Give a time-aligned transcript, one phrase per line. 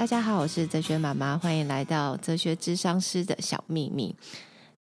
[0.00, 4.16] 大家好，我是哲学妈妈，欢迎来到哲学咨商师的小秘密。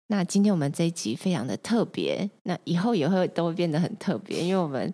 [0.10, 4.94] 那今天我们这一集非常的特别，那以后也会都会变得很特别，因为我们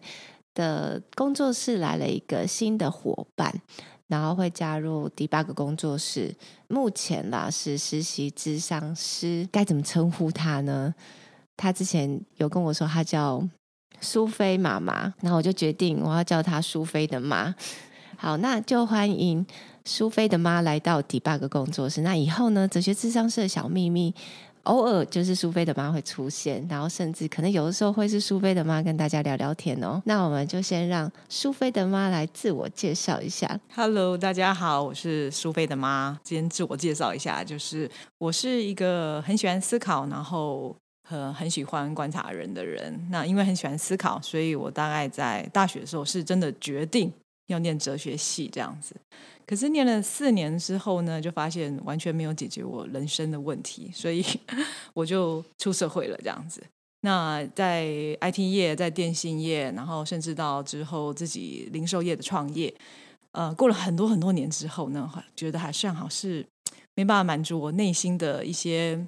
[0.54, 3.54] 的工作室来了一个新的伙伴，
[4.08, 6.34] 然后会加入第八个工作室。
[6.70, 10.96] 目前啦是实习咨商师，该怎么称呼他呢？
[11.58, 13.46] 他之前有跟我说他叫
[14.00, 17.54] 苏菲妈妈，然后我就决定我要叫他苏菲的妈。
[18.16, 19.46] 好，那就欢迎
[19.86, 22.02] 苏菲的妈来到 Debug 工作室。
[22.02, 24.14] 那以后呢，哲学智商社的小秘密，
[24.64, 30.02] 偶尔就是苏菲的妈会出现，然后甚至可能有的时候会是苏菲的妈跟大家聊聊天哦。
[30.06, 33.60] 那我们就先让苏菲的妈来自我介绍一下。
[33.76, 36.18] Hello，大家好，我是苏菲的妈。
[36.24, 40.74] 今天自我介绍一下，就是我是一个很喜欢思考，然后
[41.10, 43.06] 很很喜欢观察人的人。
[43.12, 47.12] 那因为很喜欢思考，所以我大概在大学的时候是真的决定
[47.48, 48.96] 要念哲学系这样子。
[49.46, 54.26] 可是念了四年之后呢，就发现完全没有解决我人生的问题，所以
[54.94, 56.64] 我就出社会了这样子。
[57.02, 57.86] 那在
[58.22, 62.74] IT 业，在电信业，然后甚至到之后自己零售业的创业，
[63.34, 66.46] 呃，过了很多很多年之后呢，觉得还算好是
[66.96, 69.06] 没办法满足我内心的一些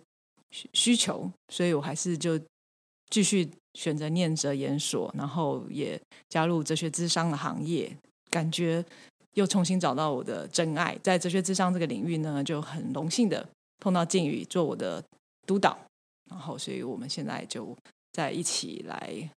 [0.73, 2.37] 需求，所以我还是就
[3.09, 5.97] 继续选择念哲研所，然后也
[6.27, 7.95] 加入哲学咨商的行业，
[8.29, 8.83] 感觉。
[9.35, 13.47] 又重新找到我的真爱，在哲学智商这个领域呢，就很荣幸的
[13.79, 15.03] 碰到靖宇做我的
[15.45, 15.77] 督导，
[16.29, 17.77] 然后，所以我们现在就
[18.13, 19.29] 在一起来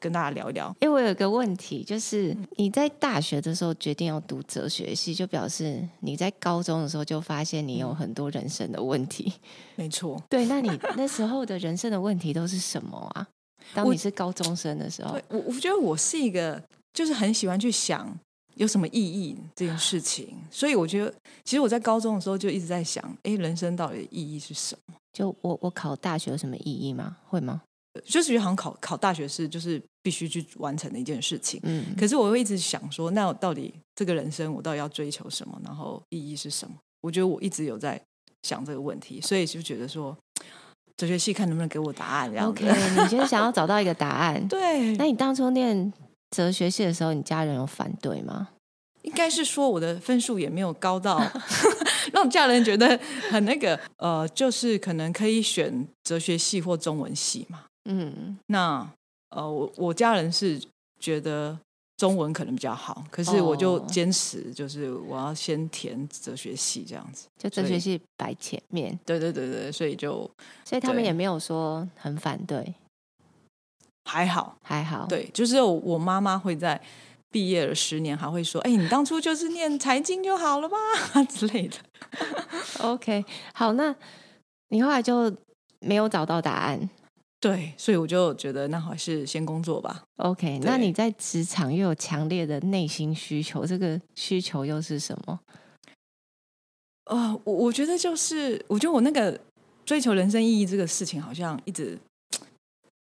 [0.00, 0.74] 跟大家聊一聊。
[0.80, 9.32] 因为我有个问题，就是你在大学的时候决定要读哲学系，就表示你在高中的时候就发现你有很多人生的问题。
[9.74, 13.28] 没错， 对，那你那时候的人生的问题都是什么啊？
[13.74, 16.62] 当你是高中生的时候，我我觉得我是一个，
[16.94, 18.18] 就是很喜欢去想。
[18.56, 20.36] 有什么意义这件事情？
[20.50, 24.94] 所以我觉得，其实我在高中的时候就一直在想，哎，人生到底的意义是什么？
[25.12, 27.16] 就我我考大学有什么意义吗？
[27.26, 27.62] 会吗？
[28.04, 31.58] 就是觉得好像考考大学是就是必须去完成的一件事情。
[31.62, 31.94] 嗯。
[31.96, 35.58] 可是我会一直想说，那我到底这个人生我到底要追求什么？
[35.64, 36.74] 然后意义是什么？
[37.02, 38.00] 我觉得我一直有在
[38.42, 40.16] 想这个问题，所以就觉得说，
[40.96, 42.30] 哲学系看能不能给我答案。
[42.30, 44.44] 这样 OK，你就是想要找到一个答案。
[44.48, 44.96] 对。
[44.96, 45.92] 那你当初念？
[46.30, 48.48] 哲学系的时候，你家人有反对吗？
[49.02, 51.22] 应该是说我的分数也没有高到
[52.12, 52.98] 让家人觉得
[53.30, 57.66] 很那个，呃，就是可能可以选哲学系或中文系嘛。
[57.84, 58.84] 嗯，那
[59.30, 60.60] 呃，我我家人是
[60.98, 61.56] 觉得
[61.96, 68.98] 中文可能比较好，可是我就坚持，就是我要先填哲学系这样子，就哲学系摆前面。
[69.06, 70.28] 对对对对，所以就
[70.64, 72.74] 所以他们也没有说很反对。
[74.06, 76.80] 还好，还好，对，就是我妈妈会在
[77.30, 80.76] 毕业了十年，还会说：“哎，你当初就是念财经就好了吧
[81.28, 81.76] 之类的。”
[82.80, 83.94] OK，好，那
[84.68, 85.34] 你后来就
[85.80, 86.88] 没有找到答案，
[87.40, 90.04] 对，所以我就觉得那还是先工作吧。
[90.18, 95.40] OK，那你在职场又有强烈的内心需求，这个需求又是什么？
[97.06, 99.38] 呃，我我觉得就是，我觉得我那个
[99.84, 101.98] 追求人生意义这个事情，好像一直。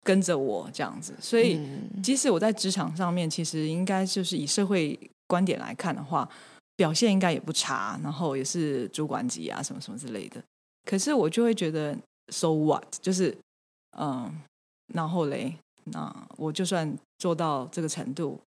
[0.04, 1.58] 跟着我这样子，所以
[2.02, 6.28] 即使我在职场上面，其实应该就是以社会观点来看的话，
[6.76, 10.40] 表现应该也不差，然后也是主管级啊，什么什么之类的。
[10.84, 11.96] 可是我就会觉得
[12.28, 12.84] ，so what？
[13.00, 13.34] 就是
[13.98, 14.30] 嗯，
[14.92, 18.38] 然后嘞，那我就算做到这个程度，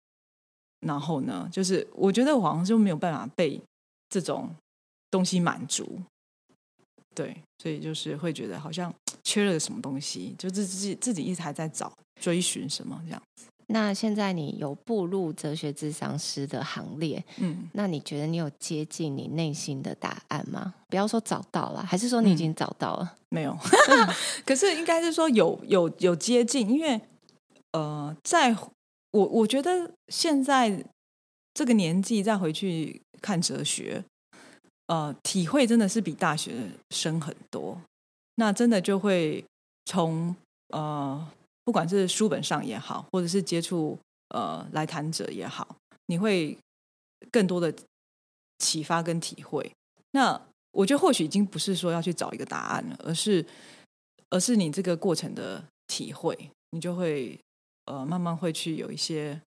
[0.81, 3.59] 然后呢，就是我觉得我好像就没有办法被
[4.09, 4.50] 这种
[5.09, 6.00] 东西满足。
[7.18, 11.92] 对，所以就是会觉得好像缺了什么东西，就自己自己一直还在找
[12.22, 13.48] 追寻什么这样子。
[13.70, 20.76] 那现在你有步入哲学智商师的行列，嗯，那你觉得你有接近你内心的答案吗？
[20.90, 23.16] 不要说找到了，还是说你已经找到了？
[23.16, 23.58] 嗯、没有，
[24.46, 27.02] 可是应该是说有有有接近，因为
[27.72, 28.56] 呃，在
[29.10, 30.86] 我我觉得现在
[31.56, 34.06] 这个年纪再回去看哲学。
[34.88, 37.80] 呃，体会真的是比大学深很多。
[38.36, 39.44] 那真的就会
[39.86, 40.36] 从
[40.69, 41.31] 呃，
[41.63, 43.98] 不管是书本上也好，或者是接触
[44.30, 45.75] 呃来谈者也好，
[46.06, 46.57] 你会
[47.31, 47.74] 更多的
[48.60, 49.72] 启发跟体会。
[50.12, 50.39] 那
[50.72, 53.45] 我觉得或许已经不是说要去找一个答案了，而是
[54.30, 56.38] 而是你这个过程的体会，
[56.72, 57.38] 你就会
[57.86, 59.42] 呃慢慢会去有一些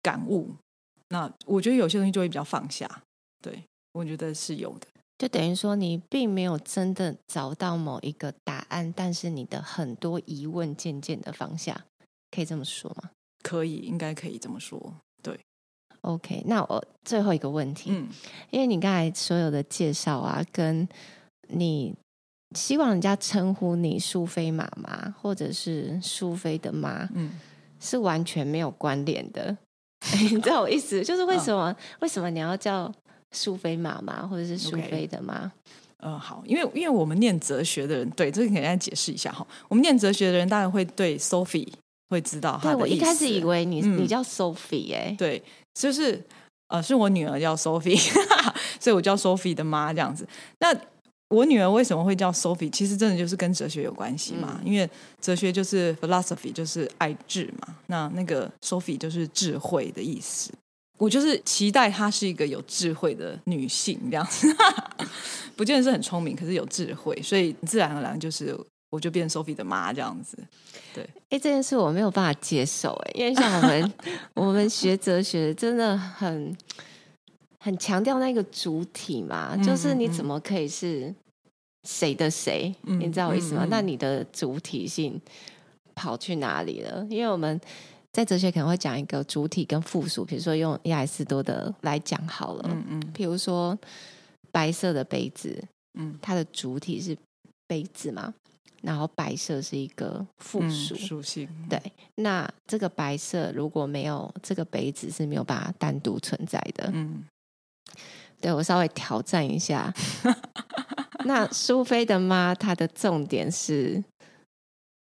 [0.00, 0.54] 感悟。
[1.08, 3.02] 那我觉得有些东西就会比较放下，
[3.42, 3.62] 对。
[3.94, 4.86] 我觉得是有的，
[5.16, 11.84] 就等于说你并没有真的找到某一个答案，但是你的很多疑问渐渐的放下，
[12.30, 13.10] 可以这么说吗？
[13.42, 14.94] 可以，应该可以这么说。
[15.22, 15.38] 对
[16.00, 18.08] OK，那我最后一个问题，嗯，
[18.50, 20.86] 因为你刚才所有的介绍啊，跟
[21.48, 21.94] 你
[22.56, 27.38] 希望人家称呼你苏菲妈妈，或者是苏菲的妈，嗯，
[27.78, 29.56] 是完全没有关联的。
[30.20, 31.02] 你知道我意思？
[31.02, 32.92] 就是为什么、哦、为什么你要叫
[33.34, 35.52] 苏菲妈妈，或者是苏菲的妈？
[35.98, 39.46] 嗯、呃，好，因为因为我们念哲学的人，对这个给大家解释一下哈。
[39.68, 41.68] 我们念哲学的人当然会对 Sophie
[42.10, 42.58] 会知道。
[42.62, 45.42] 对，我一开始以为你、嗯、你叫 Sophie 哎、欸，对，
[45.74, 46.22] 就是
[46.68, 47.98] 呃，是我女儿叫 Sophie，
[48.78, 50.26] 所以我叫 Sophie 的妈这样子。
[50.60, 50.74] 那
[51.30, 52.70] 我女儿为什么会叫 Sophie？
[52.70, 54.88] 其实真的就是跟哲学有关系嘛，嗯、因为
[55.20, 57.76] 哲学就是 philosophy，就是爱智嘛。
[57.86, 60.52] 那那个 Sophie 就是智慧的意思。
[60.98, 64.48] 我就是期待她是一个有智慧的女性，这样子，
[65.56, 68.56] 不见得是很聪明，可是有智慧，所以自然而然就是
[68.90, 70.38] 我就变 Sophie 的妈这样子。
[70.94, 73.92] 对，哎，这件事我没有办法接受，哎，因为像我们
[74.34, 76.56] 我们学哲学真的很
[77.58, 81.14] 很强调那个主体嘛，就是你怎么可以是。
[81.86, 82.74] 谁的谁？
[82.80, 83.62] 你知道我意思吗？
[83.62, 85.20] 嗯嗯嗯、那你的主体性
[85.94, 87.06] 跑去哪里了？
[87.10, 87.60] 因为我们
[88.14, 92.62] 在哲学可能会讲一个主体跟附属，比如说用亚里士多德来讲好了。
[92.68, 93.00] 嗯嗯。
[93.12, 93.76] 比如说
[94.52, 95.60] 白色的杯子，
[95.98, 97.18] 嗯，它的主体是
[97.66, 98.32] 杯子嘛，
[98.82, 101.48] 然后白色是一个附属属性。
[101.68, 101.82] 对，
[102.14, 106.88] 那这个白色如果没有这个杯子是没有办法单独存在的。
[106.94, 107.24] 嗯。
[108.40, 109.92] 对，我稍微挑战一下。
[111.26, 114.04] 那苏菲的妈，她的重点是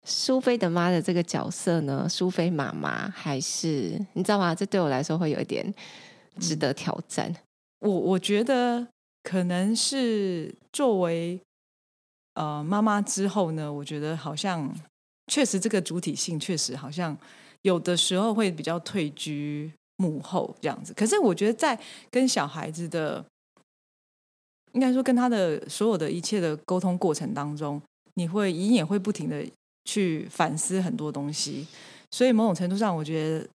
[0.05, 2.09] 苏菲的妈的这个角色呢？
[2.09, 4.55] 苏菲妈妈还是你知道吗？
[4.55, 5.75] 这对我来说会有一点
[6.39, 7.35] 值得挑战。
[7.81, 8.87] 我我觉得
[9.23, 11.41] 可能是作为
[12.35, 14.75] 呃妈妈之后呢，我觉得好像
[15.27, 17.17] 确实这个主体性确实好像
[17.63, 20.95] 有的时候会比较退居幕后这样子。
[20.95, 21.79] 可是我觉得在
[22.11, 23.25] 跟小孩子的
[24.73, 27.81] 应该说，跟他的所有的一切的沟通过程当中，
[28.15, 29.45] 你会你也会不停的
[29.85, 31.67] 去反思很多东西，
[32.11, 33.49] 所以某种程度上，我觉得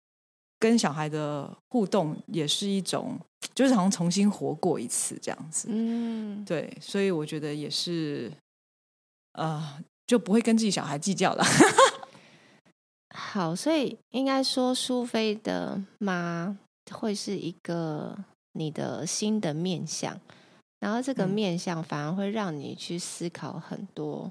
[0.58, 3.18] 跟小孩的互动也是一种，
[3.54, 5.68] 就是好像重新活过一次这样子。
[5.70, 8.32] 嗯，对，所以我觉得也是，
[9.32, 11.44] 呃，就不会跟自己小孩计较了。
[13.14, 16.56] 好，所以应该说，苏菲的妈
[16.90, 18.16] 会是一个
[18.52, 20.20] 你的新的面相。
[20.80, 24.30] 然后这个面相反而会让你去思考很多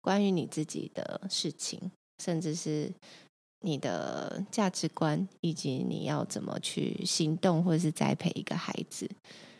[0.00, 1.90] 关于你自己的事情，
[2.22, 2.90] 甚至是
[3.60, 9.08] 你的价值观，以及你要怎么去行动，或者是栽培一个孩子。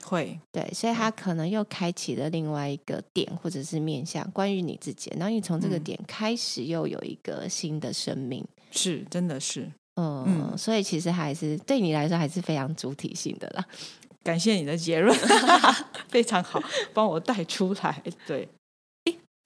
[0.02, 5.12] 会，对，所以他可能又开启了另外一个点，或者是面向关于你自己。
[5.16, 8.42] 然后你从这个点开始，又有一个新的生命。
[8.70, 13.64] 是，真的是，嗯，嗯，所以其实还是对你来说还是非常主体性的啦。
[14.24, 15.14] 感谢你的结论，
[16.08, 16.62] 非常好，
[16.94, 18.02] 帮我带出来。
[18.26, 18.48] 对，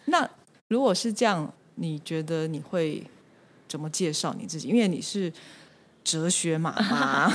[0.05, 0.29] 那
[0.69, 3.05] 如果是这样，你觉得你会
[3.69, 4.69] 怎么介绍你自己？
[4.69, 5.32] 因为你是
[6.02, 7.32] 哲学妈妈。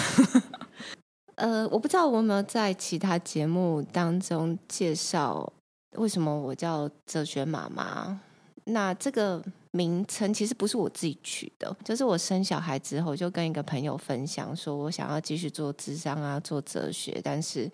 [1.35, 5.51] 呃，我不知道我有没有在其他节目当中介绍
[5.97, 8.21] 为什么我叫哲学妈妈。
[8.65, 9.43] 那这个。
[9.71, 17.69] 名称其实不是我自己取的，就是我生小孩之后就跟一个朋友分享，说我想要继续做智商啊，做哲学，但是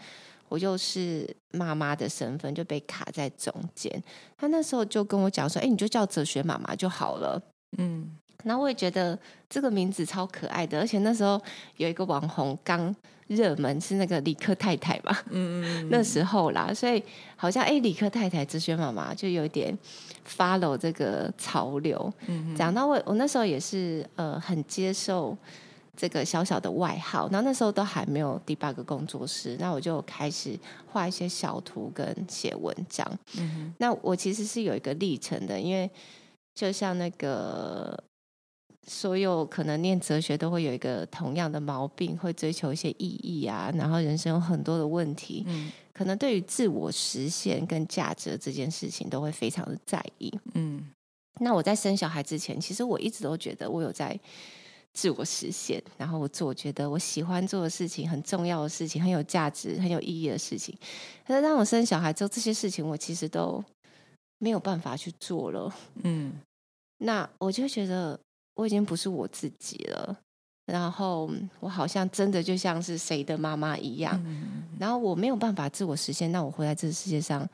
[0.50, 4.04] 我又是妈妈的身份就被卡在中间。
[4.38, 7.42] 他那时候就跟我讲说：“哎，你就叫哲学妈妈就好了。”
[7.78, 8.10] 嗯，
[8.44, 9.18] 那我也觉得
[9.50, 11.42] 这个名字超可爱的，而且那时候
[11.78, 12.96] 有一个网红刚。
[13.28, 17.04] 热门是那个理科太太嘛，嗯嗯， 那时候啦，所以
[17.36, 19.76] 好像哎，理科太太哲学妈妈就有点
[20.30, 25.36] follow 这个潮流，嗯，讲到我我那时候也是呃很接受
[25.96, 33.06] 这个小小的外号，然后那时候都还没有 debug 工作室，那我就开始画一些小图跟写文章，
[33.38, 35.90] 嗯，那我其实是有一个历程的，因为
[36.54, 38.04] 就像那个。
[38.88, 50.88] 所有可能念哲学都会有一个同样的毛病，会追求一些意义啊，然后人生有很多的问题，嗯，可能对于自我实现跟价值这件事情都会非常的在意，嗯。
[51.40, 54.16] 那我在生小孩之前，其实我一直都觉得我有在
[54.96, 60.76] 自我实现，然后我做我觉得我喜欢做的事情，很重要的事情，很有价值、很有意义的事情。
[61.28, 63.64] 可是当我生小孩之后，这些事情我其实都
[64.40, 65.72] 没有办法去做了，
[66.04, 66.34] 嗯。
[66.98, 68.20] 那我就觉得。
[68.58, 70.18] 我已经不是我自己了，
[70.68, 77.46] 然后我好像真的就像是谁的妈妈一样，嗯，然后我没有办法自我实现，那我活在这个世界上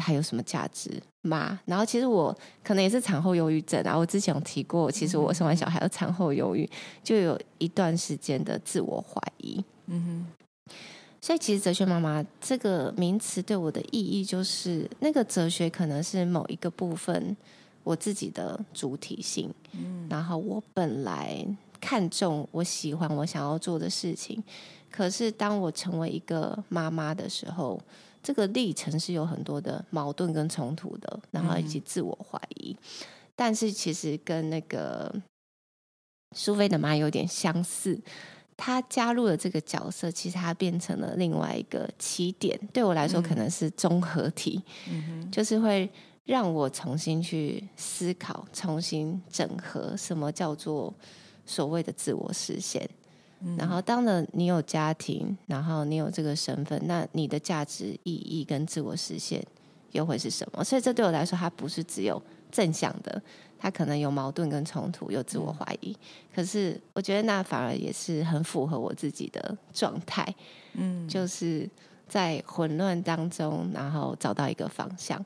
[0.00, 0.90] 还有什么价值
[1.22, 1.60] 吗？
[1.66, 3.96] 然后其实我可能也是产后忧郁症啊。
[3.96, 6.68] 我之前有提过，其实我生完小孩有产后忧郁，
[7.04, 9.62] 就有一段时间的自我怀疑。
[9.86, 10.74] 嗯哼。
[11.20, 17.36] 所以其实哲学妈妈这个名词对我的意义，就是那个哲学可能是某一个部分
[17.84, 19.52] 我自己的主体性。
[19.72, 20.06] 嗯。
[20.08, 21.46] 然后我本来
[21.80, 24.42] 看重、我喜欢、我想要做的事情，
[24.90, 27.78] 可是当我成为一个妈妈的时候。
[28.22, 35.14] 这个历程是有很多的矛盾跟冲突的，然后以及自我怀疑，嗯、但是其实跟那个
[36.36, 38.00] 苏菲的妈有点相似。
[38.56, 42.60] 她加入了这个角色，其实她变成了另外一个起点。
[42.74, 45.90] 对我来说，可能是综合体，嗯、就是会
[46.24, 50.92] 让我重新去思考，重新整合什么叫做
[51.46, 52.86] 所谓的自我实现。
[53.56, 59.42] 然后，当了你有家庭，然后你有这个身份，那你的价值意义跟自我实现
[59.92, 60.62] 又会是什么？
[60.62, 63.22] 所以，这对我来说，它不是只有正向的，
[63.58, 65.96] 它可能有矛盾跟冲突，有自我怀疑。
[66.34, 70.34] 可是，我觉得那反而也是很符合我自己的状态。
[70.74, 71.66] 嗯，就是
[72.06, 75.24] 在混乱当中，然后找到一个方向。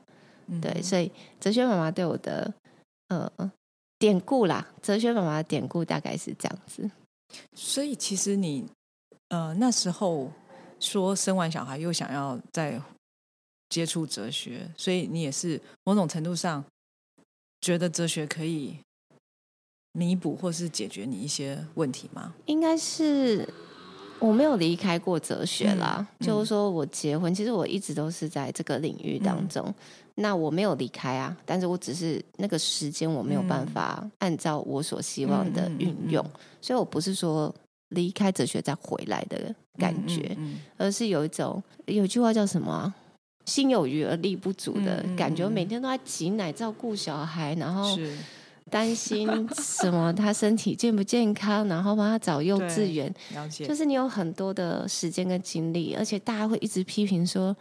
[0.61, 2.53] 对，所以哲学妈妈对我的
[3.09, 3.29] 呃
[3.99, 6.89] 典故啦，哲学妈妈的典故大概是这样子。
[7.55, 8.65] 所以，其实你
[9.29, 10.31] 呃那时候
[10.79, 12.81] 说生完小孩又想要再
[13.69, 16.63] 接触哲学，所以你也是某种程度上
[17.61, 18.77] 觉得哲学可以
[19.93, 22.33] 弥补或是解决你一些问题吗？
[22.45, 23.47] 应该是
[24.19, 29.63] 我没有离开过哲学啦，嗯、就是说我结婚，其实我一直都是在这个领域当中。
[29.67, 29.75] 嗯
[30.17, 37.53] 那我没有离开啊，但是我只是那个时间我没有办法按照我所希望的运用，嗯嗯嗯嗯、所以我不是说
[37.89, 40.37] 离开哲学再回来的感觉，
[40.77, 42.95] 而是有一种有一句话叫什么、啊
[43.45, 45.43] “心有余而力不足”的感觉。
[45.43, 47.97] 我每天都在挤奶、照顾小孩，然后
[48.71, 53.13] 担心什么他身体健不健康，然后帮他找幼稚园。
[53.51, 57.53] 就是你有很多的时间跟精力，而且大家会一直批评说。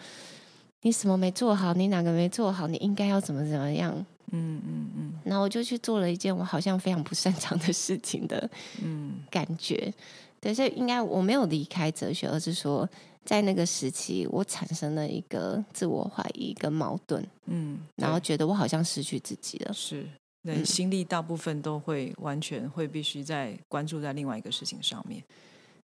[0.85, 1.73] 你什么没做好？
[1.73, 2.67] 你哪个没做好？
[2.69, 3.91] 你应该要怎么怎么样？
[4.33, 4.91] 嗯嗯嗯。
[4.99, 8.51] 嗯，然后我就去做了一件我好像非常不擅长的事情的，
[8.83, 9.83] 嗯，感觉。
[9.87, 9.95] 嗯、
[10.43, 12.87] 对，所以应该我没有离开哲学，而是说
[13.25, 17.27] 在那个时期，我产生了一个自我怀疑跟矛盾。
[17.47, 19.73] 嗯，然后觉得我好像失去自己了。
[19.73, 20.07] 是，
[20.43, 25.25] 那心力大部分都会完全会必须在关注在另外一个事情上面。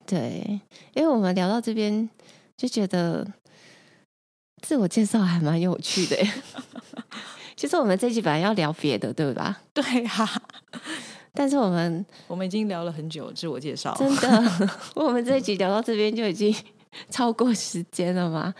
[0.06, 0.62] 对，
[0.94, 2.10] 因为我们聊到这边
[2.56, 3.27] 就觉得。
[4.62, 6.18] 自我介绍还蛮有趣的，
[7.56, 9.62] 其实我们这集本来要聊别的，对吧？
[9.74, 10.42] 对啊，
[11.34, 16.56] 但是我们我们已经聊了很久自我介绍，真的， 我们这一集聊到这边就已经
[17.10, 18.54] 超过时间了吗。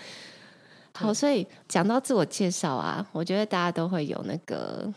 [0.94, 4.92] 好，所以讲到自我介绍啊，我觉得大家都会有那个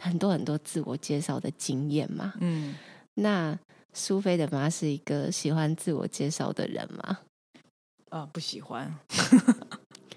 [0.00, 2.32] 很多很多自我介绍的经验嘛。
[2.40, 2.74] 嗯，
[3.14, 3.58] 那
[3.92, 7.18] 苏菲的妈是一个喜欢自我介绍的人吗？
[8.08, 8.94] 啊、呃，不喜欢。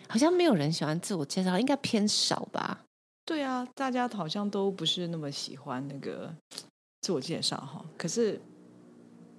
[0.07, 2.79] 好像没有人喜欢自我介绍，应该偏少吧？
[3.25, 6.31] 对啊，大家好像都不是那么喜欢那个
[7.01, 7.83] 自我介绍哈。
[7.97, 8.39] 可是，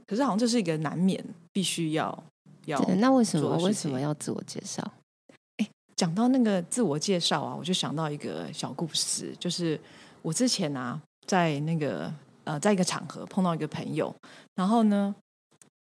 [0.07, 2.25] 可是好像这是一个难免必须要
[2.65, 2.81] 要。
[2.99, 4.83] 那为什么为什么要自我介绍？
[5.59, 9.81] 哎，讲到那个自我介绍啊，我就想到一个小故事，就是
[10.23, 14.13] 我之前啊，在那个呃，在一个场合碰到一个朋友，
[14.57, 15.15] 然后呢，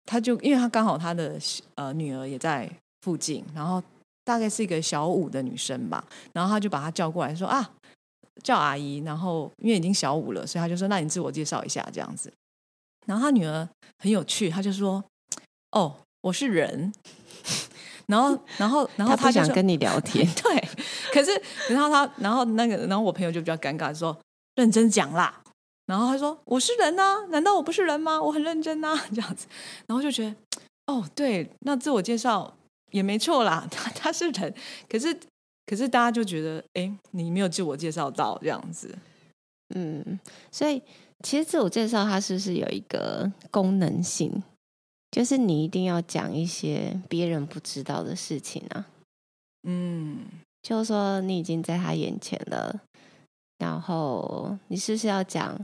[0.06, 1.36] 他就因为他刚好他的
[1.74, 2.70] 呃女儿也在
[3.02, 3.82] 附近，然后。
[4.28, 6.04] 大概是一个小五的女生吧，
[6.34, 7.70] 然后他就把她叫过来说啊，
[8.44, 8.98] 叫阿姨。
[8.98, 12.30] 然后因为已经小五了，所以他就说：“那你自我介绍一下这样子。”
[13.08, 13.66] 然后他女儿
[14.02, 15.02] 很有趣，他就说
[15.72, 16.92] ：“哦，我是人。
[18.04, 20.28] ”然后，然后，然后他，他想跟你聊天。
[20.36, 20.68] 对，
[21.10, 24.14] 可是，然后他，然后那个，然后我朋友就比较尴尬，说
[24.56, 25.42] ：“认真讲啦。”
[25.88, 28.20] 然后他说：“我是人啊，难道我不是人吗？
[28.20, 29.46] 我很认真啊，这样子。”
[29.88, 30.36] 然后就觉得，
[30.92, 32.54] 哦，对，那自我介绍。
[32.90, 34.54] 也没错啦， 他他是人，
[34.88, 35.14] 可是
[35.66, 38.96] 可是大家就觉得，哎，你没有自我介绍到这样子，
[39.74, 40.18] 嗯，
[40.50, 40.82] 所以
[41.22, 44.42] 其实自我介绍它是不是有一个功能性，
[45.10, 48.86] 就是你一定要讲一些别人不知道的事情啊，
[49.64, 50.24] 嗯，
[50.62, 52.80] 就是说你已经在他眼前了，
[53.58, 55.58] 然后你是不是要讲，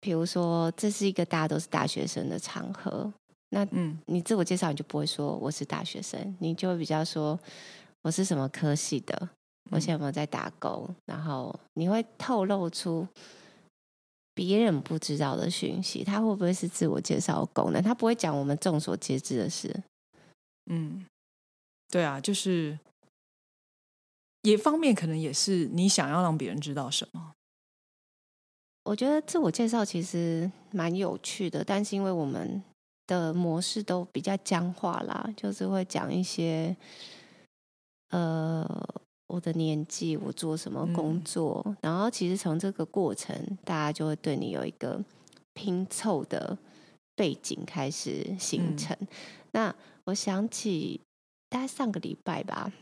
[0.00, 3.12] 比如说这是一个大家都是大学生的场合。
[3.54, 7.38] 那嗯，你自我介绍你就不会说我是大学生，你就会比较说
[8.02, 9.28] 我是什么科系的，
[9.70, 13.06] 我现在有没有在打工，嗯、然后你会透露出
[14.34, 17.80] 别人不知道的讯息，他会不会是自我介绍功能？
[17.80, 19.72] 他不会讲我们众所皆知的事。
[20.66, 21.06] 嗯，
[21.88, 22.76] 对啊，就是
[24.42, 27.32] 也方面可能也是你想要让别人知道什么。
[28.82, 32.60] 我觉得自我介绍其实蛮有趣的，但是因为我们
[33.06, 36.76] 的模式都比较僵化啦，就是会讲一些，
[38.10, 38.66] 呃，
[39.26, 45.00] 我的年纪，我做什么工作，嗯、然后其实从这个过程，大家就会对你有一个
[45.52, 46.56] 拼凑的
[47.14, 48.96] 背景开始形成。
[49.00, 49.08] 嗯、
[49.52, 51.00] 那我想起
[51.48, 52.72] 大概上个礼拜吧。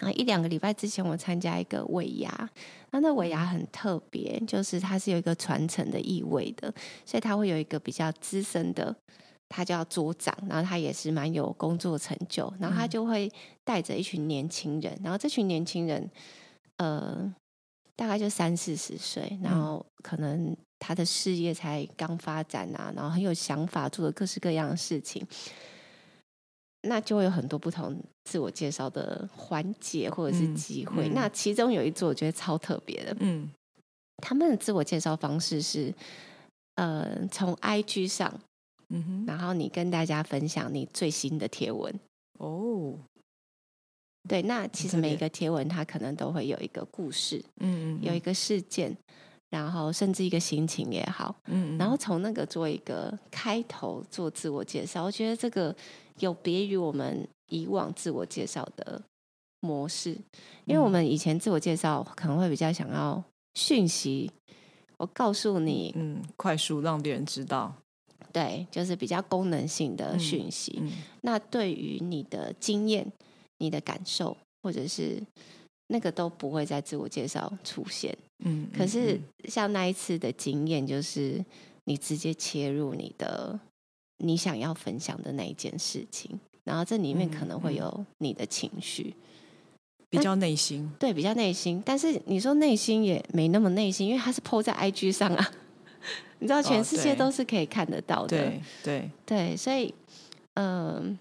[0.00, 2.50] 啊，一两个礼拜之前，我参加一个尾牙，
[2.90, 6.72] 那那尾牙很特别，就是它是有一个传承的意味的，
[7.04, 8.94] 所以它会有一个比较资深的，
[9.48, 13.30] 他叫桌长，然后他也是蛮有工作成就，然后他就会
[13.64, 16.10] 带着一群年轻人，然后这群年轻人，
[16.76, 17.34] 呃，
[17.94, 25.26] 大概就三四十岁，然后可能他的事业才刚发展啊，然后很有想法，做了各式各样的事情。
[26.86, 31.08] 那就会有很多不同自我介绍的环节或者是机会。
[31.08, 33.48] 嗯嗯、那其中有一组我觉得超特别的，嗯，
[34.18, 35.92] 他们的自我介绍方式是，
[36.76, 38.32] 呃，从 IG 上，
[38.88, 41.92] 嗯哼，然后你跟大家分享你最新的贴文。
[42.38, 42.94] 哦，
[44.28, 48.96] 对，那其实每一个贴文它可能都会有一个故事，嗯，嗯嗯，有一个事件。
[49.48, 55.74] 然后甚至一个心情也好，嗯，然后从那个做一个开头做自我介绍，我觉得这个
[56.18, 59.02] 有别于我们以往自我介绍的
[59.60, 60.16] 模式，
[60.64, 63.22] 因为我们以前自我介绍可能会比较想要
[63.54, 64.30] 讯息，
[64.98, 67.74] 我告诉你，嗯，快速让别人知道，
[68.32, 70.78] 对，就是比较功能性的讯息。
[70.80, 70.92] 嗯嗯、
[71.22, 73.10] 那对于你的经验、
[73.58, 75.22] 你的感受，或者是。
[75.88, 78.12] 那个都不会在自我介绍出现，
[78.44, 81.40] 嗯，可是像那一次的经验，就是
[81.84, 83.56] 你直接切入你的
[84.18, 89.14] 你想要分享的那一件事情，然后这里面可能会有你的情绪，
[90.10, 91.82] 比较内心，对，比较内心。
[91.84, 95.52] 但是你说内心也没那么内心，因为它是 po 在 IG 上啊，
[96.40, 99.94] 你知道全世界都是可以看得到的，对对对，所以
[100.54, 101.18] 嗯。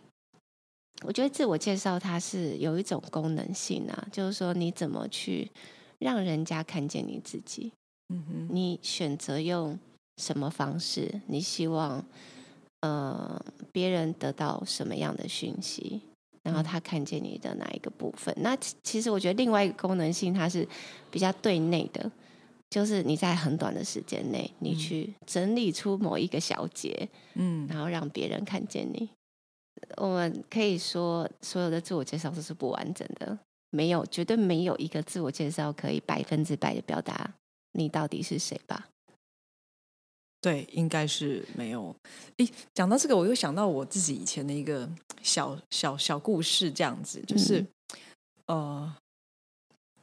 [1.06, 5.52] 我觉得自我介绍它是有一种功能性啊，就是说你怎么去
[6.00, 7.72] 让人家看见你自己。
[8.08, 9.78] 嗯哼，你选择用
[10.18, 11.22] 什么方式？
[11.28, 12.04] 你希望
[12.86, 16.02] 呃别人得到什么样的讯息？
[16.44, 18.32] 然后他看见你的哪一个部分？
[18.38, 20.68] 嗯、那其实我觉得另外一个功能性，它是
[21.10, 22.12] 比较对内的，
[22.70, 29.10] 就是你在很短的时间内，你去整理出某一个小节，嗯，然后让别人看见你。
[29.98, 33.38] 我们可以说，所有的自我介绍都是不完整的，
[33.72, 37.34] 没有，绝对没有一个自我介绍可以百分之百的表达
[37.72, 38.88] 你到底是谁吧？
[40.46, 41.96] 对，应该是没有。
[42.38, 44.88] 诶，讲到这个，我又想到我自己以前的一个
[45.24, 47.62] 小小小故事，这样子，就是，
[48.46, 48.96] 嗯、呃，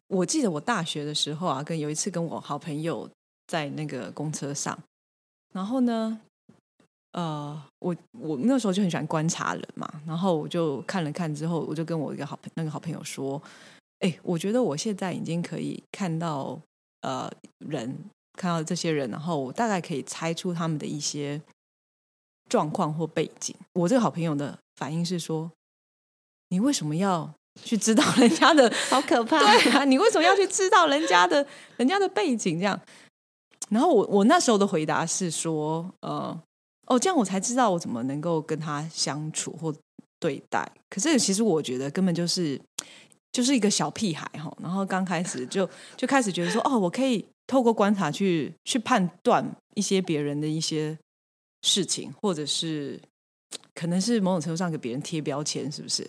[0.08, 3.08] 我记得我大学的时候啊，跟有一次跟我好朋友
[3.46, 4.76] 在那个公车上，
[5.54, 6.20] 然后呢。
[7.12, 13.40] 呃，我我那时候就很喜欢观察人嘛，然后我就看了看之后，我就跟我一个好朋那个好朋友说，
[13.98, 16.58] 哎，我觉得我现在已经可以看到
[17.02, 17.94] 呃人，
[18.38, 21.40] 看到这些人，然后我大概可以猜出他们的一些
[22.48, 23.54] 状况或背景。
[23.74, 25.50] 我这个好朋友的反应是说，
[26.48, 27.32] 你为什么要
[27.64, 28.72] 去知道人家的？
[28.90, 29.38] 好可怕！
[29.58, 32.58] 对啊，你为什么要去知道人家的人家的背景？
[32.58, 32.80] 这样，
[33.70, 36.40] 然后我我那时候的回答是说，呃。
[36.88, 39.72] 哦，这样我才知道我怎么能够跟他相处或
[40.18, 40.68] 对待。
[40.90, 42.60] 可是其实我觉得根本就是
[43.32, 44.54] 就是一个小屁孩哈。
[44.62, 50.96] 然后刚开始就就开始觉得说，哦，我可以透过观察去去判断一些别人的一些
[51.62, 53.00] 事情，或者是
[53.74, 56.04] 可能是某种程度上给别人贴标签，是不是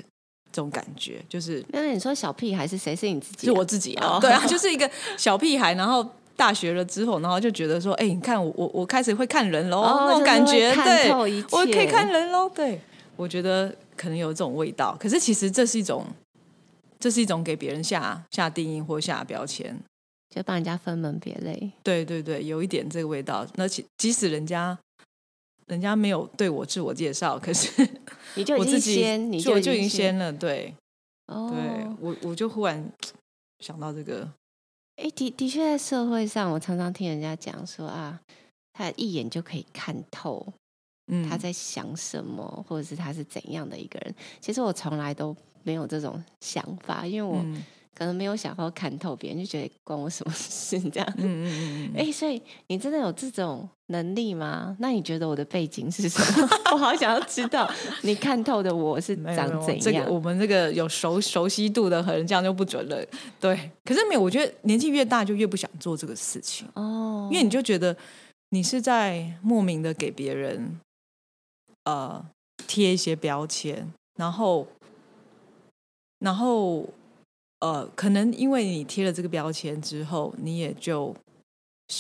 [0.52, 1.24] 这种感觉？
[1.28, 2.96] 就是那你说小屁孩是谁？
[2.96, 3.48] 是你自己？
[3.48, 4.18] 是我自己啊。
[4.18, 6.08] 哦、对啊， 就是一个小屁孩，然后。
[6.36, 11.12] 大学了之后，然后就觉得说，哎，你看我我我开始会看人喽，哦、那种感觉，对，
[11.52, 12.50] 我可以看人喽。
[12.50, 12.82] 对，
[13.16, 14.98] 我觉得可能有这种味道。
[15.00, 16.04] 可是其实这是一种，
[17.04, 19.78] 这是一种给别人下下定义或下标签，
[20.30, 21.70] 就帮人家分门别类。
[21.84, 23.46] 对对对，有一点这个味道。
[23.56, 24.80] 那即即使人家
[25.66, 27.70] 人家没有对我自我介绍，可是
[28.36, 30.32] 你就已经先，你就已经先了。
[30.32, 30.74] 对，
[31.28, 32.90] 哦、对我我就忽然
[33.60, 34.26] 想到这个。
[34.96, 38.18] 哎，的的确，在社会上，我常常听人家讲说啊，
[38.72, 40.48] 他一眼就可以看透，
[41.08, 44.16] 嗯，他在想什么，或者是他是怎样的一个人。
[44.40, 47.44] 其实我从来都没有这种想法，因为我
[47.96, 51.14] 可能没有想要看透别人，就觉得关我什么事这样。
[51.18, 52.00] 嗯嗯嗯嗯。
[52.00, 54.76] 哎，所以你真的有这种能力吗？
[54.80, 56.50] 那你觉得我的背景是什么？
[56.74, 57.70] 我好想要知道
[58.02, 59.80] 你看透的我是长怎样。
[59.80, 63.06] 这个我们这个有熟熟悉度的，可能这样就不准了。
[63.40, 67.96] 对，可是没有，我觉得年纪越大就越不想做这个事情哦，因为你就觉得
[68.50, 70.80] 你是在莫名的给别人
[71.84, 72.26] 呃
[72.66, 74.66] 贴一些标签，然后
[76.24, 76.88] 然后。
[77.60, 81.16] 呃，可能因为你贴了这个标签之后，你也就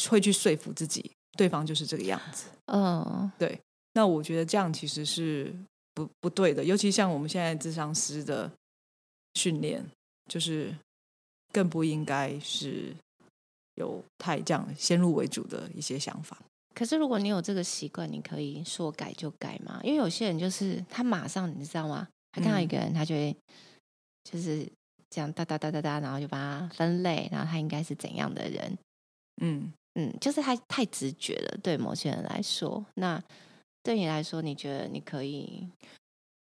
[0.09, 2.49] 会去说服自己，对方就是这个样子。
[2.65, 3.57] 嗯，对。
[3.93, 5.55] 那我觉得这样其实是
[5.93, 8.51] 不不对的，尤其像我们现在智商师的
[9.36, 9.81] 训练，
[10.29, 10.75] 就是
[11.53, 12.93] 更不应该是
[13.75, 16.38] 有太这样先入为主的一些想法。
[16.75, 19.79] 可是如果你有这个习惯，你可以说改就改嘛。
[19.81, 22.05] 因为有些人就是他马上，你知道吗？
[22.33, 23.33] 他看到一个人，他就会
[24.23, 24.67] 就是。
[25.15, 28.77] 这样哒哒哒哒哒，然后就把它分类，然后他应该是怎样的人？
[29.43, 32.83] 嗯嗯，就是他太直觉了，对某些人来说。
[32.95, 33.23] 那
[33.83, 35.69] 对你来说，你觉得你可以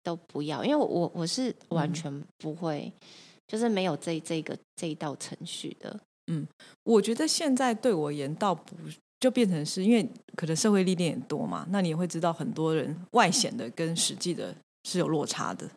[0.01, 0.63] 都不要？
[0.63, 3.07] 因为我我是完全不会，嗯、
[3.45, 5.99] 就是没有这这个这一道程序的。
[6.27, 6.47] 嗯，
[6.83, 8.73] 我觉得现在对我而言倒不
[9.19, 15.69] 就变成是因为可能社会历练也多嘛，那你也会知道很多人外显的跟实际的是有落差的。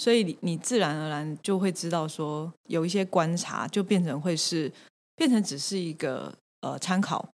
[0.00, 4.72] 所以你你自然而然就会知道说，有一些观察就变成会是
[5.14, 7.28] 变成只是一个呃参考，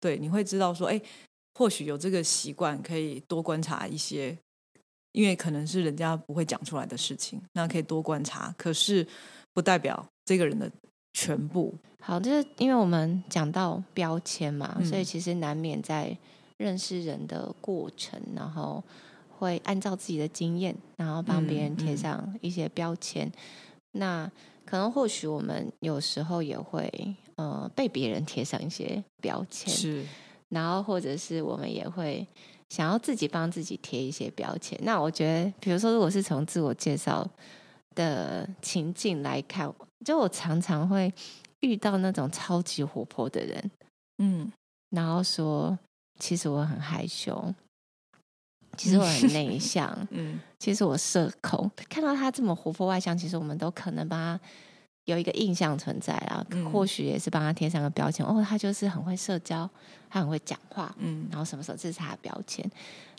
[0.00, 0.98] 对，你会知道说，哎，
[1.52, 4.34] 或许有这个习惯可以多观察一些，
[5.12, 9.06] 因为可能是人家不会讲出来的事情，那可以多观察，可是
[9.52, 10.72] 不代表这个人的
[11.12, 11.74] 全部。
[12.00, 16.16] 好，就是因为我们讲到标签嘛，嗯，所以其实难免在
[16.56, 18.82] 认识人的过程，然后。
[19.42, 23.26] 会按照自己的经验，然后帮别人贴上一些标签。
[23.26, 24.32] 嗯嗯、那
[24.64, 26.88] 可能或许我们有时候也会
[27.34, 30.04] 呃被别人贴上一些标签，是。
[30.50, 32.24] 然后或者是我们也会
[32.68, 34.78] 想要自己帮自己贴一些标签。
[34.82, 37.28] 那我觉得，比如说，如果是从自我介绍
[37.96, 39.68] 的情境来看，
[40.04, 41.12] 就我常常会
[41.60, 43.70] 遇到那种超级活泼的人，
[44.18, 44.52] 嗯，
[44.90, 45.76] 然后说
[46.20, 47.52] 其实我很害羞。
[48.76, 51.70] 其实我很内向， 嗯，其实我社恐。
[51.88, 54.40] 看到他这么活泼外向，其实我们都可能帮他
[55.04, 58.24] 有一个印象存在啊，嗯、或许也是帮他贴上个标签。
[58.24, 59.68] 哦，他就是很会社交，
[60.08, 62.64] 他很会讲话，嗯，然后什么时候这是他的标签。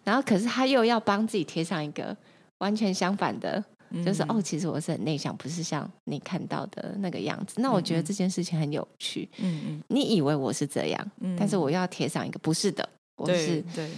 [0.04, 2.16] 然后可是他又要帮自己贴上一个
[2.58, 7.62] 完全相反的，嗯、就是哦，其实我是很内向，不是像你看到的那个样子。
[7.62, 12.88] 那我觉得这件事情很有趣，嗯嗯，你以为我是这样，嗯、但是我要贴上一个不是的，
[13.18, 13.90] 我是对。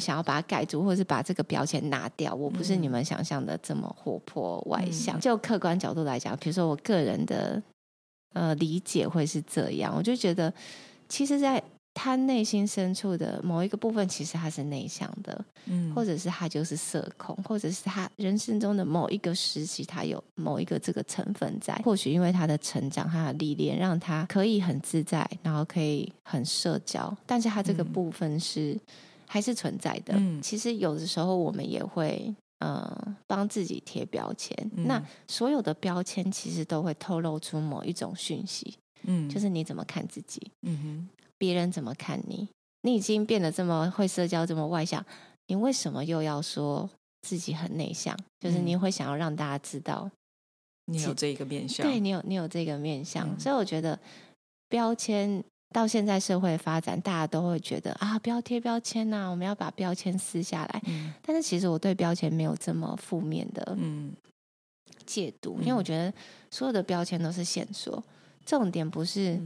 [0.00, 2.34] 想要把它盖住，或者是把这个标签拿掉。
[2.34, 5.16] 我不是你们想象的这么活泼外向。
[5.16, 7.62] 嗯、就客观角度来讲，比如说我个人的
[8.32, 10.52] 呃理解会是这样，我就觉得，
[11.08, 11.62] 其实，在
[11.94, 21.72] 他内心深处的某一个部分，其实他是内向的，嗯，或者是他就是社恐，或者是他人生中的某一个时期，他有某一个这个成分在。
[21.84, 28.72] 或许因为他的成长，他的历练，让他可以很自在，然后可以很社交，但是他这个部分是。
[28.72, 28.80] 嗯
[29.34, 30.14] 还是存在的。
[30.16, 34.56] 嗯，其实有的时候我们也会呃帮自己贴标签。
[34.76, 38.78] 嗯，那所有的标签其实都会透露出某一种讯息。
[39.02, 40.40] 嗯，就是你怎么看自己？
[40.62, 42.48] 嗯哼，别人怎么看你？
[42.82, 45.04] 你已经变得这么会社交，这么外向，
[45.48, 46.88] 你为什么又要说
[47.22, 48.16] 自己很内向？
[48.38, 50.08] 就是你会想要让大家知道
[50.84, 51.84] 你有这个面相。
[51.84, 53.28] 对，你有你有这个面相。
[53.28, 53.98] 嗯，所以我觉得
[54.68, 55.42] 标签。
[55.74, 60.80] 到现在社会发展，大家都会觉得啊，不要贴标签呐，我们要把标签撕下来。
[60.86, 63.76] 嗯、但是其实我对标签没有这么负面的
[65.04, 66.14] 解读，嗯、因为我觉得
[66.48, 68.00] 所有的标签都是线索，
[68.46, 69.36] 重点不是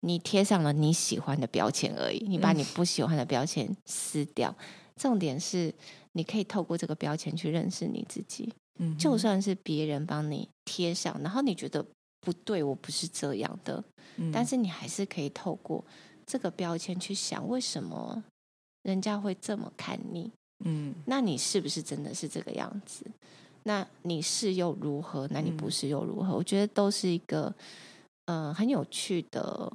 [0.00, 4.54] 你贴上了你喜欢的标签而已，你把你不喜欢的标签撕掉。
[4.58, 4.64] 嗯、
[4.96, 5.72] 重点是
[6.12, 8.52] 你可以透过这个标签去认识你自己。
[8.80, 11.82] 嗯、就算是别人帮你贴上，然后你觉得。
[12.24, 13.84] 不对，我不是这样的。
[14.16, 15.84] 嗯，但是你还是可以透过
[16.26, 18.24] 这个标签去想，为什么
[18.82, 20.30] 人家会这么看你？
[20.64, 23.04] 嗯，那你是不是真的是这个样子？
[23.64, 25.28] 那你是又如何？
[25.30, 26.32] 那你不是又如何？
[26.32, 27.54] 嗯，我觉得都是一个
[28.26, 29.70] 嗯，呃，很有趣的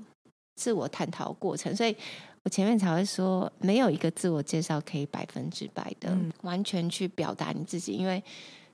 [0.55, 1.75] 自我探讨过程。
[1.75, 1.95] 所以
[2.43, 8.23] 我前面才会说，没有一个自我介绍可以百分之百的完全去表达你自己，因为。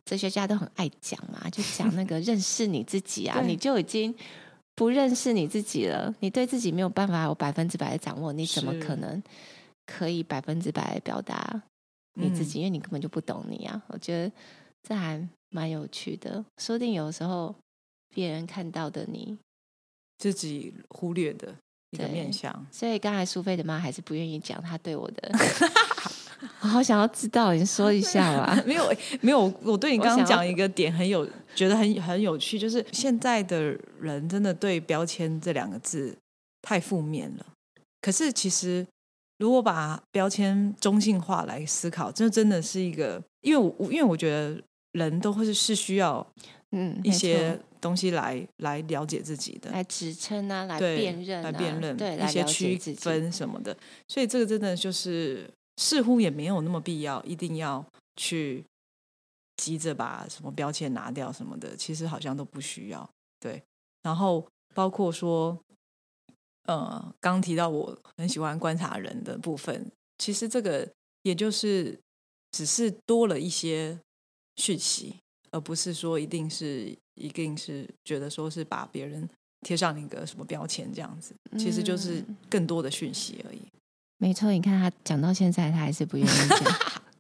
[0.06, 4.16] 哲学家都很爱讲嘛，就讲那个 认识你自己啊，你就已经
[4.76, 6.14] 不认识你自己了。
[6.20, 9.22] 你对自己没有办法有百分之百的掌握，你怎么可能
[9.86, 11.62] 可以百分之百的表达
[12.14, 12.60] 你自己？
[12.60, 13.82] 嗯、因为你根本就不懂你啊。
[13.88, 14.32] 我觉得
[14.84, 17.56] 这还蛮有趣的，说不定有时候
[18.14, 19.38] 别人看到的你，
[20.18, 21.56] 自己忽略的
[21.92, 22.68] 一个面相。
[22.72, 25.32] 所以刚才苏菲的妈还是不愿意讲她对我的，
[26.62, 28.62] 我好想要知道，你说一下吧。
[28.66, 36.16] 没有，没有，我对你刚刚讲一个点很有，觉得很很有趣，就是现在的人真的对标签这两个字
[36.62, 37.46] 太负面了。
[38.02, 38.86] 可是其实。
[39.38, 44.58] 如果把标签中性化来思考，这真的是一个，因为我因为我觉得
[44.94, 46.26] 人都会是是需要
[46.72, 53.76] 嗯一些东西来、嗯、来了解自己的，来指称啊，来辨认、啊，来辨认对一些区分什么的，
[54.08, 55.46] 所以这个真的就是
[55.78, 57.86] 似乎也没有那么必要，一定要
[58.16, 58.66] 去
[59.58, 63.10] 急着把什么标签拿掉什么的，其实好像都不需要。
[63.40, 63.64] 对，
[64.04, 65.58] 然后包括说。
[66.68, 71.96] 呃，刚提到我很喜欢观察人的部分，其实这个也就是
[72.50, 74.00] 只是多了一些
[74.56, 75.16] 讯息，
[75.52, 79.30] 而不是说一定是一定是觉得说是把别人
[79.62, 83.62] 贴上一个什么标签这样子，其实就是更多的讯息而已。
[84.20, 86.60] 嗯，没错，你看他讲到现在，他还是不愿意讲。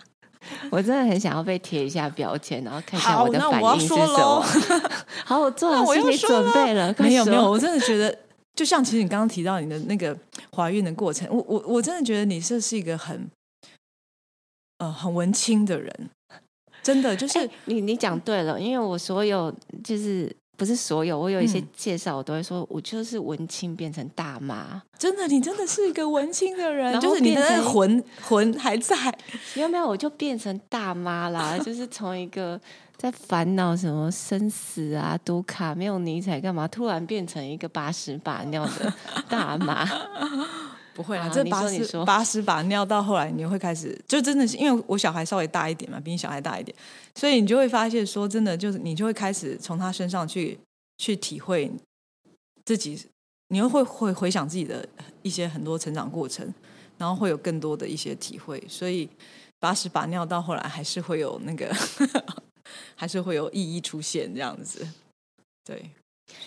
[0.71, 4.41] 我真的很想要被贴一下标签，然后看一下我的反应是什么。
[5.25, 6.93] 好，我做好心理准备了。
[6.97, 8.17] 没有没有，我 真的觉得。
[8.55, 10.17] 就像其实你刚刚提到你的那个
[10.55, 13.29] 怀孕的过程，我我我真的觉得你这是一个很
[14.77, 16.10] 呃很文青的人，
[16.81, 19.53] 真的就是、欸、你你讲对了，因为我所有
[19.84, 28.95] 就是不是所有，我有一些介绍，我都会说我就是文青变成大妈，真的，你真的是一个文青的人，就是你的那个魂魂还在，
[29.55, 32.59] 没有没有，我就变成大妈啦， 就是从一个。
[32.97, 35.19] 在烦恼什么生死啊？
[35.25, 36.65] 读卡没有尼采干嘛？
[36.65, 38.91] 突然变成一个把屎把尿的
[39.27, 39.85] 大妈？
[40.95, 46.75] 不会啊，这把屎把屎把尿到后来，你会开始就真的是因为我小孩稍微大一点嘛，比你小孩大一点，
[47.13, 50.58] 所以你就会发现说，真的就是你就会开始从他身上去
[50.97, 51.69] 去体会
[52.63, 52.97] 自己，
[53.49, 54.88] 你又会会回想自己的
[55.21, 56.51] 一些很多成长过程，
[56.97, 59.10] 然后会有更多的一些体会，所以
[59.60, 61.71] 把屎把尿到后来还是会有那个。
[62.95, 64.86] 还是会有意义出现这样子，
[65.63, 65.91] 对，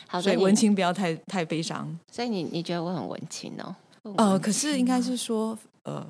[0.09, 1.97] 好，所以文青不要太太悲伤。
[2.13, 3.75] 所以你你觉得我很文青哦？
[4.17, 6.07] 哦、呃，可是应该是说呃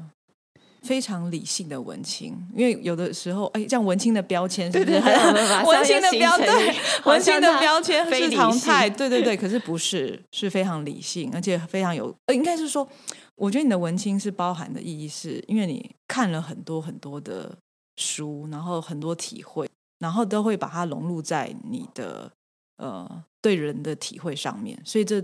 [0.82, 4.98] 非常理性的文青，因为有的时候哎，像文青的标签是不是？
[5.66, 9.37] 文青的标对，文青的标签是常态，对对对。
[9.38, 12.88] 可是不是，是非常理性，而且非常有呃，应该是说，
[13.37, 17.56] 我觉得你的文青是包含的意义是，是因为你看了很多很多的
[17.96, 19.68] 书，然后很多体会。
[20.00, 22.30] 然后都会把它融入在你的
[22.76, 25.20] 呃对人的体会上面，所以这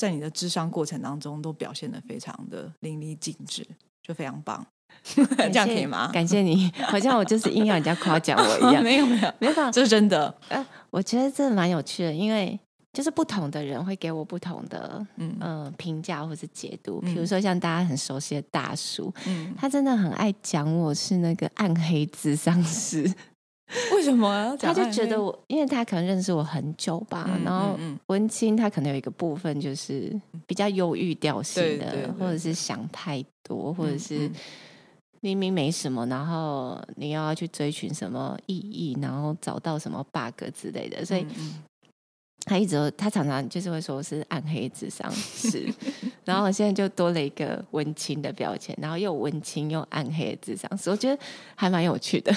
[0.00, 3.66] 在你的智商过程当中都表现的非常的淋漓尽致，
[4.02, 4.66] 就非常棒。
[5.14, 6.10] 这样可以吗？
[6.12, 8.82] 感谢你，好像我就是硬要人家夸奖我一样。
[8.84, 10.34] 没有没有没有，这是真的。
[10.48, 12.58] 呃，我觉得这蛮有趣的，因为
[12.92, 17.00] 就是不同的人会给我不同的嗯、呃、评价或是解读。
[17.02, 23.04] 比如说像大家很熟悉的大叔，嗯，他真的很爱讲我是那个暗黑智商师。
[23.94, 24.56] 为什么？
[24.60, 27.24] 他就觉得我，因为他可能认识我很久吧。
[27.28, 30.12] 嗯、然后文青他可能有一个部分就是
[30.46, 34.30] 比较忧郁调性的，或者是想太多，或者是
[35.20, 41.04] 明明没什么，然后你又要去追寻什么意义，然后找到什么 bug 之类的。
[41.04, 41.24] 所以
[42.46, 45.72] 他一直他常常就是会说我是暗黑智商 是，
[46.24, 51.22] 然后现在就多了一个文青的标签，然后又文青又暗黑的智商师，我觉得
[51.54, 52.34] 还蛮有趣的。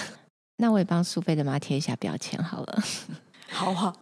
[0.63, 2.83] 那我也帮苏菲的妈贴一下标签好了。
[3.51, 3.93] 好啊，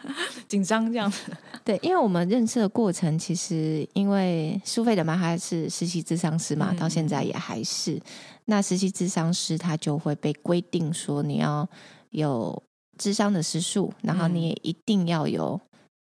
[0.46, 1.34] 紧张这样子。
[1.64, 7.98] 对，因为我们认识的过程，其实因为苏菲的妈她是实习智商师嘛，嗯、到现在也还是。
[8.44, 11.66] 那实习智商师他就会被规定说，你要
[12.10, 12.62] 有
[12.98, 15.58] 智商的时数，然后你也一定要有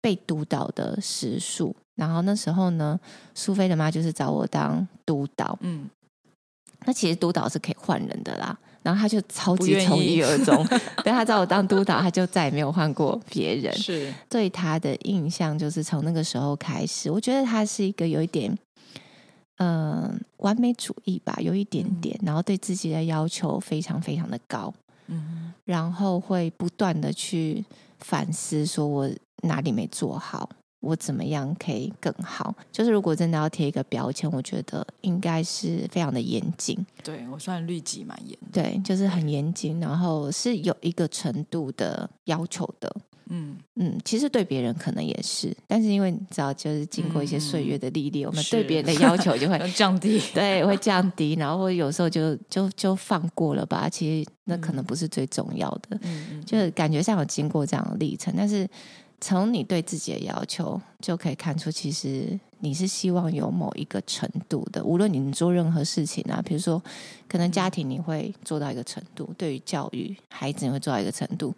[0.03, 1.75] 被督导的时数。
[1.95, 3.01] 然后那时候呢，
[3.35, 5.59] 苏菲的妈就是找我当督导。
[5.63, 5.89] 嗯，
[6.85, 8.59] 那其实督导是可以换人的啦。
[8.83, 10.67] 然后他就超级从一而终，
[11.05, 13.73] 对，他找我当督导，他就再也没有换过别人。
[13.77, 14.13] 是。
[14.29, 18.51] 对他的印象就是从那个时候开始，我觉得他是一个有一点，
[19.59, 24.73] 嗯、呃，完美主义吧，有一点点，然后对自己的要求非常非常的高，
[25.07, 27.65] 嗯，然后会不断的去
[28.01, 29.09] 反思，说我
[29.43, 30.49] 哪里没做好。
[30.83, 32.55] 我怎么样可以更好？
[32.73, 36.77] 就是如果真的要贴一个标签，我觉得应该是非常的严谨。
[37.03, 42.95] 对，我算律己蛮严，对，就是很严谨，然后是有一个程度的要求的。
[43.35, 53.89] 嗯嗯，其实对别人可能也是，但是因为你知道，就是经过一些岁月的历练，嗯、我们对别人的要求就会 降低，对，会降低，然后有时候就就就放过了吧。
[53.89, 58.69] 其实那可能不是最重要的，嗯嗯，就是感觉上有经过这样的历程，但是。
[59.25, 64.85] 从你对自己的要求就可以看出，其实你是希望有某一个程度的。
[64.85, 66.83] 无论你做任何事情啊，比如说，
[67.29, 71.55] 可能家庭你会做到一个程度，对于教育孩子你会做到一个程度，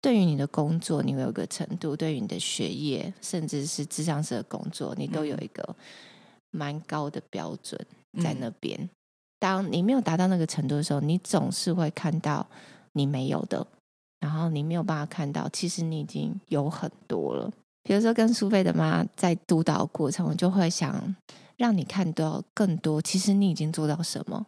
[0.00, 5.76] 对于你的工作你会有一个程度，对于你的学业，甚至是智商师的工作，你都有一个
[6.50, 7.78] 蛮高的标准
[8.22, 8.88] 在那边。
[9.38, 12.46] 当你没有达到那个程度的时候，你总是会看到
[12.94, 13.66] 你没有的。
[14.26, 17.48] 然后你没有办法看到，其实你已经有很多了。
[17.84, 21.14] 比如说，跟苏菲的妈在督导过程，我就会想
[21.56, 23.00] 让你看到更多。
[23.00, 24.44] 其实你已经做到什么？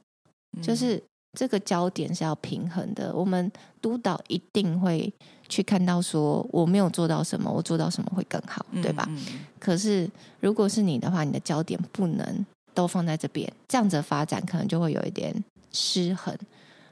[0.56, 1.00] 嗯、就是
[1.38, 3.14] 这个焦点是要平衡的。
[3.14, 3.48] 我们
[3.80, 5.14] 督导一定会
[5.48, 9.06] 去看到说，我没有做到什么，我做到什么会更好，对吧？
[9.08, 10.10] 嗯嗯、可是
[10.40, 15.32] 如果是你的话，你的焦点不能都放在这边，这样子的发展可能就会有一点
[15.70, 16.36] 失衡。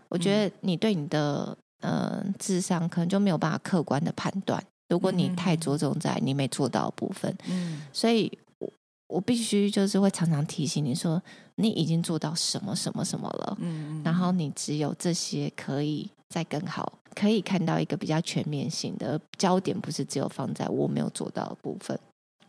[0.08, 1.58] 我觉得你对你的。
[1.80, 4.62] 呃，智商可能就没有办法客观的判断。
[4.88, 8.70] 如果你太着重在你没做到的部分，嗯，所以我
[9.08, 11.20] 我必须就是会常常提醒你说，
[11.56, 21.98] 你已经做到什么什么什么了，嗯，然后你只有这些可以再更好，可以看到一个比较全面性的焦点，不是只有放在我没有做到的部分，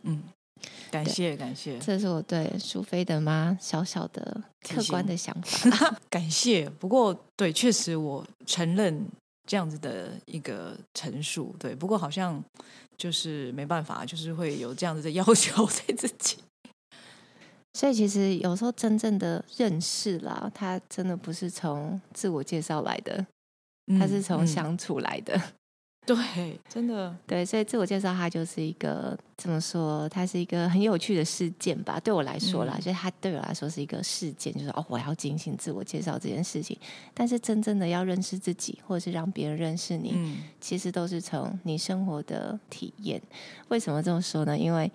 [0.02, 0.22] 嗯。
[0.90, 5.96] 感谢感谢，这是我对苏菲的妈小小的客观的想法。
[6.08, 9.06] 感谢，不过对，确实我承认
[9.46, 11.54] 这样子的一个陈述。
[11.58, 12.42] 对，不过好像
[12.96, 16.38] 就是没办法，就是会有这样子的要求 对自己。
[17.74, 23.24] 所以其实有时候真正的认识啦，他真的不是从自我介绍来的，
[23.98, 25.36] 他是从相处来的。
[25.36, 25.52] 嗯嗯
[26.08, 30.08] 对，真的对，所以自我介绍，它就是一个怎么说？
[30.08, 32.00] 它是一个很有趣的事件吧？
[32.00, 36.74] 对我来说啦，所以、它对我来说是一个事件，就是哦，我要进行自我介绍这件事情。
[37.12, 43.20] 但是真正的要认识自己，或者是让别人认识你，嗯、其实都是从你生活的体验。
[43.68, 44.56] 为什么这么说呢？
[44.56, 44.90] 因为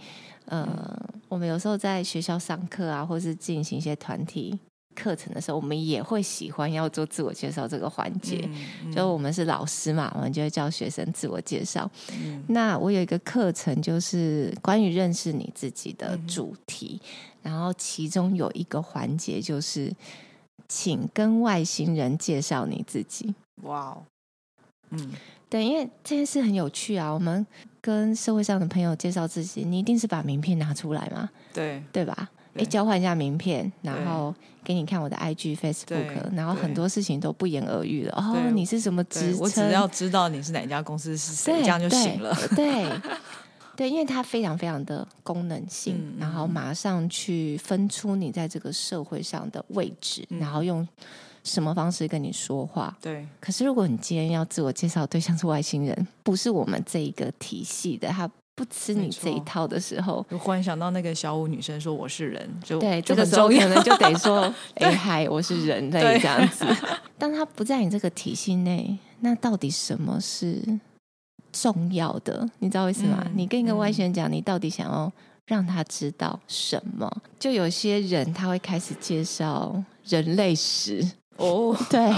[0.46, 4.60] 呃，嗯、我们有时候在学校上课啊，或是进行一些团体。
[4.94, 8.42] 课程的时候，我们也会喜欢要做自我介绍这个环节。
[8.46, 11.90] 嗯嗯、就我们是老师嘛，我们就会教学生自我介绍。
[12.14, 17.02] 嗯、那我有一个课程，就是关于认识你自己的主题。
[17.04, 19.94] 嗯、然后其中有一个环节就是，
[20.68, 23.34] 请跟外星人介绍你自己。
[23.64, 24.04] 哇哦，
[24.92, 25.12] 嗯，
[25.50, 27.12] 对，因为这件事很有趣啊。
[27.12, 27.46] 我们
[27.82, 31.30] 跟社会上的朋友介绍自己，你一定是把名片拿出来嘛？
[31.54, 32.30] 对，对吧？
[32.56, 38.14] 哎，交换一下名片，然后给你看我的 IG、Facebook，然后很多事情都不言而喻了。
[38.16, 39.40] 哦，你是什么职称？
[39.40, 42.36] 我只要知道你是哪家公司是谁，这样就行了。
[42.56, 42.88] 对，
[43.76, 50.88] 对，因为它非常非常的功能性，然后马上去分出你在这个社会上的位置，然后用
[51.44, 52.96] 什么方式跟你说话。
[53.02, 53.28] 对。
[53.40, 58.30] 可是如果你今天要自我介绍对象是外星人，不是我们这一个体系的，他。
[58.56, 66.66] 不吃你这一套的时候，我忽然想到那个小五女生说我是人，就对，这个时候可能就得说， 哎嗨，我是人类这样子。
[67.18, 70.62] 当他不在你这个体系内，那到底什么是
[71.52, 72.48] 重要的？
[72.60, 73.26] 你知道为什么？
[73.34, 75.12] 你跟一个外星人讲，你到底想要
[75.48, 77.12] 让他知道什么？
[77.40, 81.04] 就有些人他会开始介绍人类史
[81.38, 82.14] 哦， 对，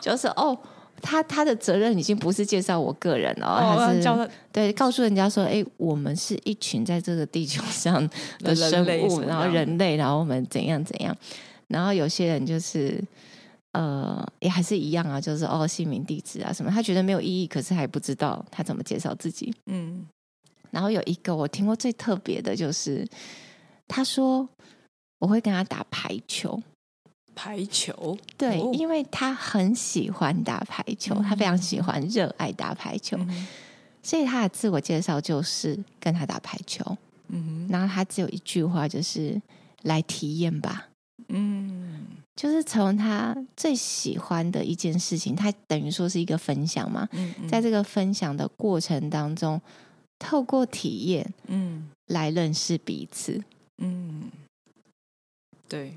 [0.00, 0.58] 就是哦。
[1.02, 8.08] 他他的责任已经不是介绍我个人了，哦，还是对告诉人家说，哎，我们是一群在这个地球上
[8.40, 11.16] 的生物，然后人类，然后我们怎样怎样，
[11.68, 13.02] 然后有些人就是
[13.72, 19.54] 呃，也还是一样啊，就是哦，姓名、地址啊什么，他觉得没有意义，可是还不知道他怎么介绍自己。
[19.66, 20.06] 嗯，
[20.70, 23.06] 然后有一个我听过最特别的就是，
[23.86, 24.48] 他说
[25.18, 26.60] 我会跟他打排球。
[27.36, 33.46] 排球，对，哦、因为他很喜欢打排球，嗯、他非常喜欢、热爱打排球，嗯、
[34.02, 36.82] 所以他的自我介绍就是跟他打排球。
[37.28, 39.40] 嗯哼，然后他只有一句话，就是
[39.82, 40.88] 来体验吧。
[41.28, 47.06] 嗯，就是从他最喜欢的一件事情，他等于说是一个分享嘛。
[47.12, 49.60] 嗯嗯，在这个分享的过程当中，
[50.18, 53.42] 透过体验，嗯，来认识彼此。
[53.78, 54.30] 嗯，
[55.68, 55.94] 对。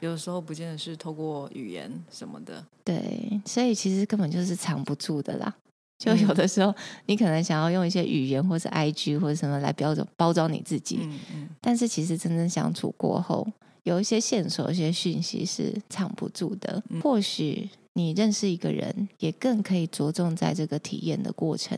[0.00, 5.54] 有的时候不见得是透过语言什么的，对，所以其实根本就是藏不住的啦。
[5.98, 6.72] 就有的时候，
[7.06, 13.44] 你可能想要用一些语言，或是 IG 或者什么来标准包装你自己，嗯嗯，但是其实真正相处过后，
[13.82, 16.80] 有一些线索、一些讯息是藏不住的。
[16.90, 21.76] 嗯，或许你认识一个人，也更可以着重在这个体验的过程，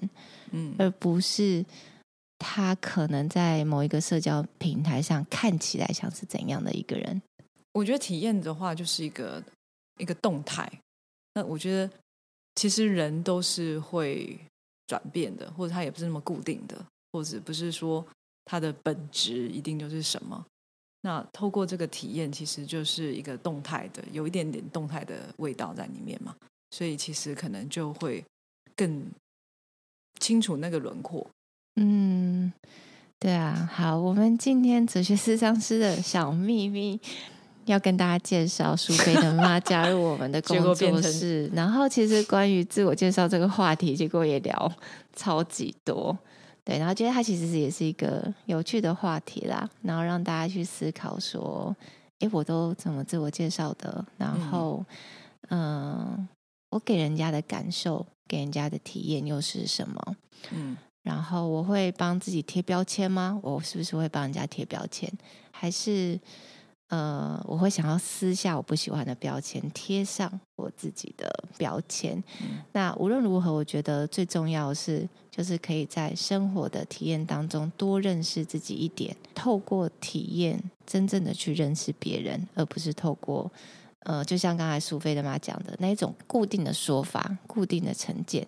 [0.51, 1.65] 嗯，而不是
[2.39, 7.23] 他可能在某一个社交平台上看起来像是怎样的一个人。
[7.73, 9.43] 我觉得体验的话，就是一个
[9.99, 10.71] 一个动态。
[11.35, 11.91] 那我觉得，
[12.57, 14.39] 其实人都是会
[14.87, 18.05] 转变的，或者它也不是那么固定的，或者不是说
[18.45, 20.45] 它的本质一定就是什么。
[21.03, 26.37] 那透过这个体验，其实就是一个动态的，有一点点动态的味道在里面嘛，
[26.73, 28.23] 所以其实可能就会
[28.77, 29.07] 更
[30.19, 31.27] 清楚那个轮廓。
[31.77, 32.53] 嗯，
[33.19, 37.01] 对啊，好，我们今天哲学思商师的小秘密
[37.71, 44.73] 要跟大家介绍苏菲的妈 加入我们的工作室，然后其实关于自我介绍这个话题，结果也聊
[45.15, 46.17] 超级多。
[46.65, 51.75] 对，然后觉得它其实也是一个有趣的话题啦，然后让大家去思考说，
[52.19, 54.05] 哎，我都怎么自我介绍的？
[54.19, 54.85] 然后，
[55.49, 56.29] 嗯、呃，
[56.71, 60.17] 我给人家的感受，给人家的体验又是什么？
[60.51, 63.41] 嗯，然后我会帮自己贴标签吗？
[63.43, 65.11] 我是不是会帮人家贴标签？
[65.51, 66.21] 还是？
[66.91, 72.23] 呃，我会想要撕下我不喜欢的标签，贴上我自己的标签。
[72.43, 83.51] 嗯、那无论如何，我觉得最重要的是，就是可以在生活的体验当中多认识自己一点，透过体验真正的去认识别人，而不是透过
[84.01, 88.47] 呃，就像刚才苏菲的妈讲的那一种固定的说法、固定的成见。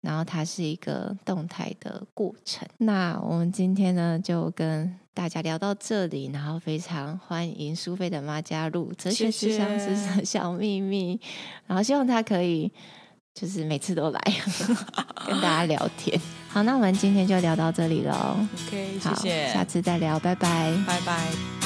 [0.00, 2.68] 然后它是一个动态的过程。
[2.76, 11.34] 那我们今天呢，就跟大家聊到这里，然后非常欢迎苏菲的妈加入哲学咨商师的小秘密，谢谢。
[11.68, 12.70] 然后希望她可以
[13.32, 14.20] 就是每次都来
[15.26, 16.20] 跟大家聊天。
[16.48, 18.36] 好，那我们今天就聊到这里喽。
[18.66, 21.63] OK，谢谢，下次再聊，拜拜，拜拜。